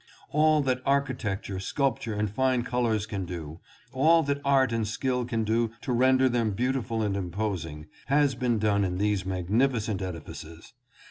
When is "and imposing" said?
7.03-7.85